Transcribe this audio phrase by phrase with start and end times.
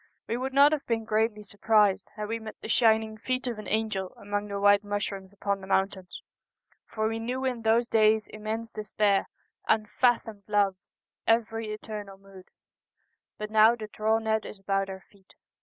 [0.27, 3.67] We would not have been greatly surprised had we met the shining feet of an
[3.67, 6.23] angel among the white mushrooms upon the mountains,
[6.87, 9.27] for we knew in those days immense de spair,
[9.69, 10.75] unfathomed love—
[11.37, 12.47] every eternal mood,—
[13.37, 15.35] but now the draw net is about our feet.